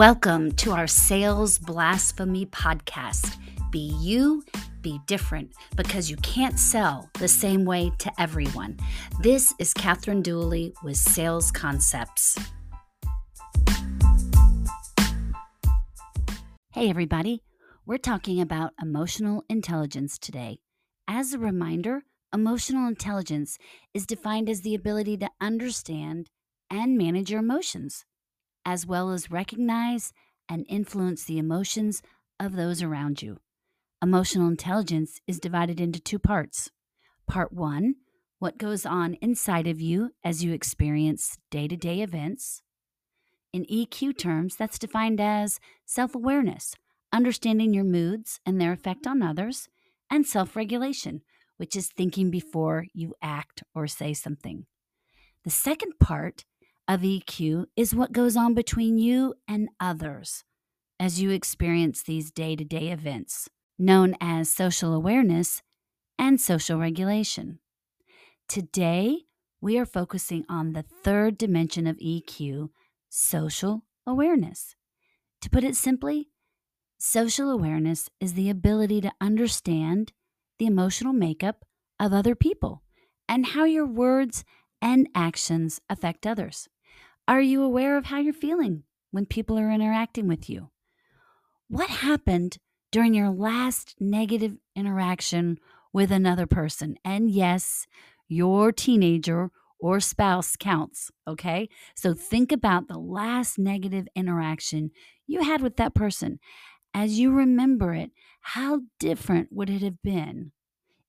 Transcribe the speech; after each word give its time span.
Welcome 0.00 0.52
to 0.52 0.72
our 0.72 0.86
Sales 0.86 1.58
Blasphemy 1.58 2.46
podcast. 2.46 3.36
Be 3.70 3.94
you, 4.00 4.42
be 4.80 4.98
different, 5.06 5.52
because 5.76 6.10
you 6.10 6.16
can't 6.16 6.58
sell 6.58 7.10
the 7.18 7.28
same 7.28 7.66
way 7.66 7.92
to 7.98 8.10
everyone. 8.18 8.78
This 9.20 9.52
is 9.58 9.74
Catherine 9.74 10.22
Dooley 10.22 10.72
with 10.82 10.96
Sales 10.96 11.50
Concepts. 11.50 12.38
Hey, 16.72 16.88
everybody. 16.88 17.42
We're 17.84 17.98
talking 17.98 18.40
about 18.40 18.72
emotional 18.80 19.44
intelligence 19.50 20.18
today. 20.18 20.60
As 21.06 21.34
a 21.34 21.38
reminder, 21.38 22.04
emotional 22.32 22.88
intelligence 22.88 23.58
is 23.92 24.06
defined 24.06 24.48
as 24.48 24.62
the 24.62 24.74
ability 24.74 25.18
to 25.18 25.28
understand 25.42 26.30
and 26.70 26.96
manage 26.96 27.30
your 27.30 27.40
emotions 27.40 28.06
as 28.64 28.86
well 28.86 29.10
as 29.10 29.30
recognize 29.30 30.12
and 30.48 30.66
influence 30.68 31.24
the 31.24 31.38
emotions 31.38 32.02
of 32.38 32.56
those 32.56 32.82
around 32.82 33.22
you. 33.22 33.38
Emotional 34.02 34.48
intelligence 34.48 35.20
is 35.26 35.38
divided 35.38 35.80
into 35.80 36.00
two 36.00 36.18
parts. 36.18 36.70
Part 37.26 37.52
one, 37.52 37.96
what 38.38 38.58
goes 38.58 38.86
on 38.86 39.14
inside 39.20 39.66
of 39.66 39.80
you 39.80 40.10
as 40.24 40.42
you 40.42 40.52
experience 40.52 41.38
day 41.50 41.68
to 41.68 41.76
day 41.76 42.00
events. 42.00 42.62
In 43.52 43.66
EQ 43.66 44.16
terms, 44.16 44.56
that's 44.56 44.78
defined 44.78 45.20
as 45.20 45.60
self 45.84 46.14
awareness, 46.14 46.74
understanding 47.12 47.74
your 47.74 47.84
moods 47.84 48.40
and 48.46 48.60
their 48.60 48.72
effect 48.72 49.06
on 49.06 49.22
others, 49.22 49.68
and 50.10 50.26
self 50.26 50.56
regulation, 50.56 51.20
which 51.58 51.76
is 51.76 51.88
thinking 51.88 52.30
before 52.30 52.86
you 52.94 53.14
act 53.20 53.62
or 53.74 53.86
say 53.86 54.14
something. 54.14 54.64
The 55.44 55.50
second 55.50 55.98
part 56.00 56.44
of 56.90 57.02
EQ 57.02 57.66
is 57.76 57.94
what 57.94 58.10
goes 58.10 58.36
on 58.36 58.52
between 58.52 58.98
you 58.98 59.32
and 59.46 59.68
others 59.78 60.42
as 60.98 61.20
you 61.20 61.30
experience 61.30 62.02
these 62.02 62.32
day 62.32 62.56
to 62.56 62.64
day 62.64 62.88
events, 62.88 63.48
known 63.78 64.16
as 64.20 64.52
social 64.52 64.92
awareness 64.92 65.62
and 66.18 66.40
social 66.40 66.80
regulation. 66.80 67.60
Today, 68.48 69.18
we 69.60 69.78
are 69.78 69.86
focusing 69.86 70.44
on 70.48 70.72
the 70.72 70.82
third 70.82 71.38
dimension 71.38 71.86
of 71.86 71.96
EQ, 71.98 72.70
social 73.08 73.84
awareness. 74.04 74.74
To 75.42 75.48
put 75.48 75.62
it 75.62 75.76
simply, 75.76 76.30
social 76.98 77.52
awareness 77.52 78.10
is 78.18 78.34
the 78.34 78.50
ability 78.50 79.00
to 79.02 79.12
understand 79.20 80.12
the 80.58 80.66
emotional 80.66 81.12
makeup 81.12 81.64
of 82.00 82.12
other 82.12 82.34
people 82.34 82.82
and 83.28 83.46
how 83.46 83.62
your 83.62 83.86
words 83.86 84.44
and 84.82 85.08
actions 85.14 85.80
affect 85.88 86.26
others. 86.26 86.68
Are 87.30 87.40
you 87.40 87.62
aware 87.62 87.96
of 87.96 88.06
how 88.06 88.18
you're 88.18 88.32
feeling 88.32 88.82
when 89.12 89.24
people 89.24 89.56
are 89.56 89.70
interacting 89.70 90.26
with 90.26 90.50
you? 90.50 90.70
What 91.68 91.88
happened 91.88 92.56
during 92.90 93.14
your 93.14 93.30
last 93.30 93.94
negative 94.00 94.56
interaction 94.74 95.60
with 95.92 96.10
another 96.10 96.48
person? 96.48 96.96
And 97.04 97.30
yes, 97.30 97.86
your 98.26 98.72
teenager 98.72 99.52
or 99.78 100.00
spouse 100.00 100.56
counts, 100.56 101.12
okay? 101.24 101.68
So 101.94 102.14
mm-hmm. 102.14 102.20
think 102.20 102.50
about 102.50 102.88
the 102.88 102.98
last 102.98 103.60
negative 103.60 104.08
interaction 104.16 104.90
you 105.28 105.44
had 105.44 105.60
with 105.60 105.76
that 105.76 105.94
person. 105.94 106.40
As 106.92 107.20
you 107.20 107.30
remember 107.30 107.94
it, 107.94 108.10
how 108.40 108.80
different 108.98 109.52
would 109.52 109.70
it 109.70 109.82
have 109.82 110.02
been 110.02 110.50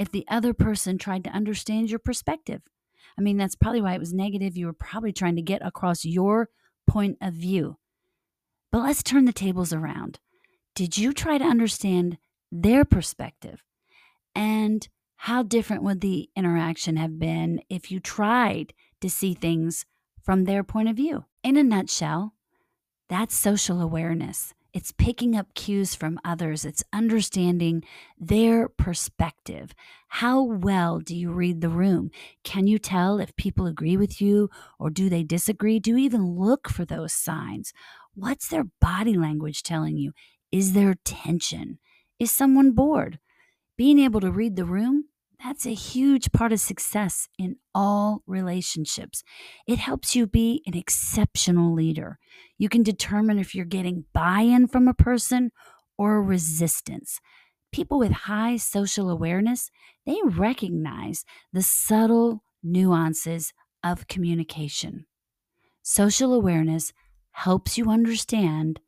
if 0.00 0.10
the 0.10 0.26
other 0.26 0.52
person 0.52 0.98
tried 0.98 1.22
to 1.22 1.30
understand 1.30 1.90
your 1.90 2.00
perspective? 2.00 2.62
I 3.16 3.20
mean, 3.20 3.36
that's 3.36 3.56
probably 3.56 3.80
why 3.80 3.94
it 3.94 4.00
was 4.00 4.12
negative. 4.12 4.56
You 4.56 4.66
were 4.66 4.72
probably 4.72 5.12
trying 5.12 5.36
to 5.36 5.42
get 5.42 5.64
across 5.64 6.04
your 6.04 6.48
point 6.86 7.18
of 7.20 7.34
view. 7.34 7.78
But 8.70 8.82
let's 8.82 9.02
turn 9.02 9.24
the 9.24 9.32
tables 9.32 9.72
around. 9.72 10.18
Did 10.74 10.98
you 10.98 11.12
try 11.12 11.38
to 11.38 11.44
understand 11.44 12.18
their 12.52 12.84
perspective? 12.84 13.62
And 14.34 14.86
how 15.16 15.42
different 15.42 15.82
would 15.82 16.00
the 16.00 16.30
interaction 16.36 16.96
have 16.96 17.18
been 17.18 17.60
if 17.68 17.90
you 17.90 17.98
tried 17.98 18.72
to 19.00 19.10
see 19.10 19.34
things 19.34 19.84
from 20.22 20.44
their 20.44 20.62
point 20.62 20.88
of 20.88 20.96
view? 20.96 21.24
In 21.42 21.56
a 21.56 21.64
nutshell, 21.64 22.34
that's 23.08 23.34
social 23.34 23.80
awareness. 23.80 24.54
It's 24.74 24.92
picking 24.92 25.34
up 25.34 25.54
cues 25.54 25.94
from 25.94 26.20
others. 26.24 26.64
It's 26.64 26.84
understanding 26.92 27.82
their 28.18 28.68
perspective. 28.68 29.74
How 30.08 30.42
well 30.42 31.00
do 31.00 31.16
you 31.16 31.30
read 31.30 31.60
the 31.60 31.70
room? 31.70 32.10
Can 32.44 32.66
you 32.66 32.78
tell 32.78 33.18
if 33.18 33.34
people 33.36 33.66
agree 33.66 33.96
with 33.96 34.20
you 34.20 34.50
or 34.78 34.90
do 34.90 35.08
they 35.08 35.22
disagree? 35.24 35.78
Do 35.78 35.92
you 35.92 35.98
even 35.98 36.36
look 36.36 36.68
for 36.68 36.84
those 36.84 37.12
signs? 37.12 37.72
What's 38.14 38.48
their 38.48 38.64
body 38.80 39.14
language 39.16 39.62
telling 39.62 39.96
you? 39.96 40.12
Is 40.52 40.74
there 40.74 40.96
tension? 41.04 41.78
Is 42.18 42.30
someone 42.30 42.72
bored? 42.72 43.18
Being 43.76 43.98
able 43.98 44.20
to 44.20 44.30
read 44.30 44.56
the 44.56 44.64
room 44.64 45.04
that's 45.42 45.66
a 45.66 45.74
huge 45.74 46.32
part 46.32 46.52
of 46.52 46.60
success 46.60 47.28
in 47.38 47.56
all 47.74 48.22
relationships. 48.26 49.22
It 49.66 49.78
helps 49.78 50.16
you 50.16 50.26
be 50.26 50.62
an 50.66 50.76
exceptional 50.76 51.72
leader. 51.72 52.18
You 52.58 52.68
can 52.68 52.82
determine 52.82 53.38
if 53.38 53.54
you're 53.54 53.64
getting 53.64 54.04
buy 54.12 54.40
in 54.40 54.66
from 54.66 54.88
a 54.88 54.94
person 54.94 55.52
or 55.96 56.22
resistance. 56.22 57.20
People 57.72 57.98
with 57.98 58.12
high 58.12 58.56
social 58.56 59.10
awareness, 59.10 59.70
they 60.06 60.18
recognize 60.24 61.24
the 61.52 61.62
subtle 61.62 62.42
nuances 62.62 63.52
of 63.84 64.08
communication. 64.08 65.06
Social 65.82 66.34
awareness 66.34 66.92
helps 67.30 67.78
you 67.78 67.90
understand 67.90 68.80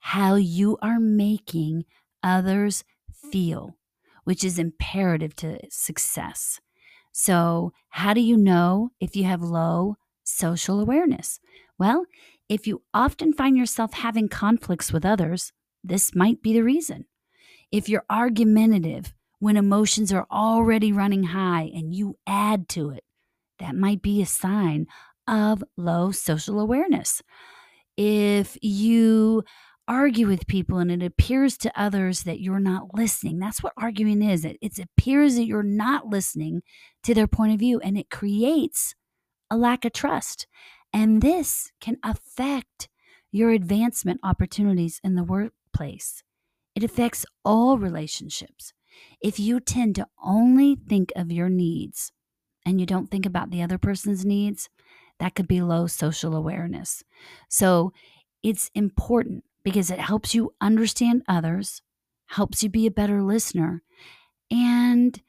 how 0.00 0.34
you 0.34 0.76
are 0.82 1.00
making 1.00 1.84
others 2.22 2.84
feel 3.32 3.76
which 4.24 4.44
is 4.44 4.58
imperative 4.58 5.34
to 5.36 5.58
success. 5.70 6.60
So, 7.12 7.72
how 7.90 8.12
do 8.12 8.20
you 8.20 8.36
know 8.36 8.90
if 9.00 9.14
you 9.14 9.24
have 9.24 9.42
low 9.42 9.96
social 10.24 10.80
awareness? 10.80 11.38
Well, 11.78 12.06
if 12.48 12.66
you 12.66 12.82
often 12.92 13.32
find 13.32 13.56
yourself 13.56 13.94
having 13.94 14.28
conflicts 14.28 14.92
with 14.92 15.04
others, 15.04 15.52
this 15.82 16.14
might 16.14 16.42
be 16.42 16.52
the 16.52 16.62
reason. 16.62 17.06
If 17.70 17.88
you're 17.88 18.04
argumentative 18.10 19.14
when 19.38 19.56
emotions 19.56 20.12
are 20.12 20.26
already 20.30 20.92
running 20.92 21.24
high 21.24 21.70
and 21.74 21.94
you 21.94 22.18
add 22.26 22.68
to 22.70 22.90
it, 22.90 23.04
that 23.58 23.74
might 23.74 24.02
be 24.02 24.20
a 24.20 24.26
sign 24.26 24.86
of 25.26 25.62
low 25.76 26.10
social 26.10 26.60
awareness. 26.60 27.22
If 27.96 28.58
you 28.60 29.44
argue 29.86 30.26
with 30.26 30.46
people 30.46 30.78
and 30.78 30.90
it 30.90 31.02
appears 31.02 31.56
to 31.58 31.80
others 31.80 32.22
that 32.22 32.40
you're 32.40 32.60
not 32.60 32.94
listening. 32.94 33.38
That's 33.38 33.62
what 33.62 33.74
arguing 33.76 34.22
is. 34.22 34.44
It, 34.44 34.56
it 34.60 34.78
appears 34.78 35.36
that 35.36 35.46
you're 35.46 35.62
not 35.62 36.06
listening 36.06 36.62
to 37.02 37.14
their 37.14 37.26
point 37.26 37.52
of 37.52 37.58
view 37.58 37.80
and 37.80 37.98
it 37.98 38.10
creates 38.10 38.94
a 39.50 39.56
lack 39.56 39.84
of 39.84 39.92
trust. 39.92 40.46
And 40.92 41.20
this 41.20 41.70
can 41.80 41.98
affect 42.02 42.88
your 43.30 43.50
advancement 43.50 44.20
opportunities 44.22 45.00
in 45.02 45.16
the 45.16 45.24
workplace. 45.24 46.22
It 46.74 46.84
affects 46.84 47.26
all 47.44 47.78
relationships. 47.78 48.72
If 49.20 49.40
you 49.40 49.60
tend 49.60 49.96
to 49.96 50.06
only 50.22 50.76
think 50.76 51.12
of 51.16 51.32
your 51.32 51.48
needs 51.48 52.12
and 52.64 52.80
you 52.80 52.86
don't 52.86 53.10
think 53.10 53.26
about 53.26 53.50
the 53.50 53.62
other 53.62 53.78
person's 53.78 54.24
needs, 54.24 54.68
that 55.18 55.34
could 55.34 55.48
be 55.48 55.62
low 55.62 55.86
social 55.86 56.34
awareness. 56.34 57.02
So 57.48 57.92
it's 58.42 58.70
important 58.74 59.44
because 59.64 59.90
it 59.90 59.98
helps 59.98 60.34
you 60.34 60.54
understand 60.60 61.22
others, 61.26 61.82
helps 62.26 62.62
you 62.62 62.68
be 62.68 62.86
a 62.86 62.90
better 62.90 63.22
listener, 63.22 63.82
and 64.50 65.20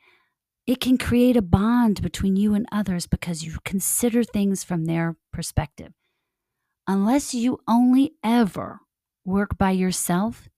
it 0.68 0.80
can 0.82 0.98
create 0.98 1.38
a 1.38 1.42
bond 1.42 2.02
between 2.02 2.36
you 2.36 2.54
and 2.54 2.68
others 2.72 3.08
because 3.08 3.44
you 3.44 3.58
consider 3.64 4.24
things 4.24 4.64
from 4.64 4.86
their 4.86 5.16
perspective. 5.32 5.94
Unless 6.88 7.34
you 7.34 7.60
only 7.68 8.14
ever 8.24 8.82
work 9.24 9.58
by 9.58 9.72
yourself, 9.72 10.50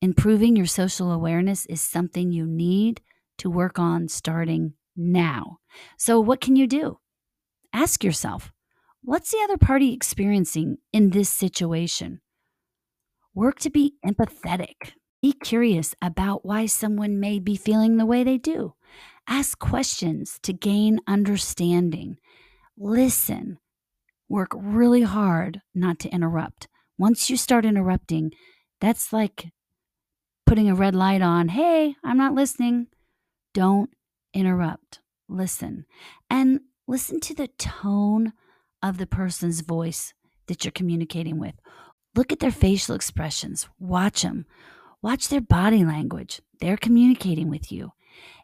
improving 0.00 0.56
your 0.56 0.66
social 0.66 1.12
awareness 1.12 1.66
is 1.66 1.80
something 1.80 2.32
you 2.32 2.46
need 2.46 3.00
to 3.38 3.50
work 3.50 3.78
on 3.78 4.08
starting 4.08 4.74
now. 4.96 5.58
So, 5.96 6.20
what 6.20 6.40
can 6.40 6.56
you 6.56 6.66
do? 6.66 6.98
Ask 7.72 8.04
yourself, 8.04 8.52
what's 9.02 9.30
the 9.30 9.40
other 9.44 9.58
party 9.58 9.92
experiencing 9.92 10.78
in 10.92 11.10
this 11.10 11.28
situation? 11.28 12.21
Work 13.34 13.60
to 13.60 13.70
be 13.70 13.94
empathetic. 14.04 14.92
Be 15.22 15.32
curious 15.32 15.94
about 16.02 16.44
why 16.44 16.66
someone 16.66 17.18
may 17.18 17.38
be 17.38 17.56
feeling 17.56 17.96
the 17.96 18.04
way 18.04 18.24
they 18.24 18.36
do. 18.36 18.74
Ask 19.26 19.58
questions 19.58 20.38
to 20.42 20.52
gain 20.52 21.00
understanding. 21.06 22.18
Listen. 22.76 23.58
Work 24.28 24.50
really 24.54 25.02
hard 25.02 25.62
not 25.74 25.98
to 26.00 26.10
interrupt. 26.10 26.68
Once 26.98 27.30
you 27.30 27.36
start 27.36 27.64
interrupting, 27.64 28.32
that's 28.80 29.12
like 29.12 29.48
putting 30.44 30.68
a 30.68 30.74
red 30.74 30.94
light 30.94 31.22
on. 31.22 31.48
Hey, 31.48 31.96
I'm 32.04 32.18
not 32.18 32.34
listening. 32.34 32.88
Don't 33.54 33.90
interrupt. 34.34 35.00
Listen. 35.28 35.86
And 36.28 36.60
listen 36.86 37.20
to 37.20 37.34
the 37.34 37.48
tone 37.58 38.32
of 38.82 38.98
the 38.98 39.06
person's 39.06 39.60
voice 39.60 40.12
that 40.48 40.64
you're 40.64 40.72
communicating 40.72 41.38
with. 41.38 41.54
Look 42.14 42.32
at 42.32 42.40
their 42.40 42.50
facial 42.50 42.94
expressions, 42.94 43.68
watch 43.78 44.22
them, 44.22 44.46
watch 45.00 45.28
their 45.28 45.40
body 45.40 45.84
language. 45.84 46.42
They're 46.60 46.76
communicating 46.76 47.48
with 47.48 47.72
you. 47.72 47.92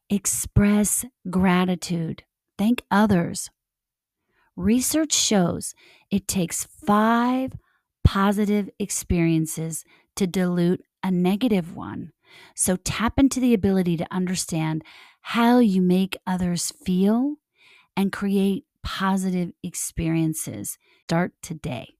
Express 0.09 1.05
gratitude, 1.29 2.25
thank 2.57 2.83
others. 2.91 3.51
Research 4.57 5.13
shows 5.13 5.75
it 6.11 6.27
takes 6.27 6.65
five 6.65 7.53
positive 8.03 8.71
experiences 8.79 9.85
to 10.17 10.27
dilute 10.27 10.83
a 11.03 11.11
negative 11.11 11.77
one. 11.77 12.13
So 12.55 12.77
tap 12.77 13.19
into 13.19 13.39
the 13.39 13.55
ability 13.55 13.97
to 13.99 14.07
understand 14.11 14.83
how 15.21 15.59
you 15.59 15.83
make 15.83 16.17
others 16.27 16.73
feel 16.85 17.37
and 17.97 18.11
create 18.11 18.65
positive 18.83 19.53
experiences. 19.63 20.79
Start 21.05 21.33
today. 21.43 21.95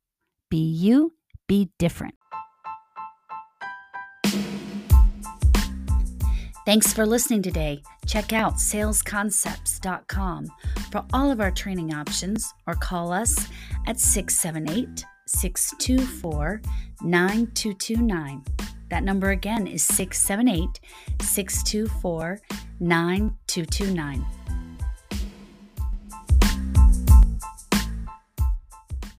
Be 0.49 0.59
you, 0.59 1.13
be 1.49 1.71
different. 1.79 2.15
Thanks 6.69 6.93
for 6.93 7.07
listening 7.07 7.41
today. 7.41 7.83
Check 8.07 8.35
out 8.35 8.57
salesconcepts.com 8.57 10.49
for 10.93 11.05
all 11.15 11.31
of 11.31 11.41
our 11.41 11.51
training 11.51 11.95
options 11.95 12.53
or 12.67 12.75
call 12.75 13.11
us 13.11 13.49
at 13.87 13.99
678 13.99 15.05
624 15.27 16.61
9229. 17.03 18.45
That 18.91 19.03
number 19.03 19.31
again 19.31 19.67
is 19.67 19.83
678 19.83 20.81
624 21.23 22.39
9229. 22.81 24.27